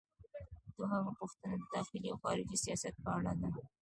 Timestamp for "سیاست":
2.65-2.95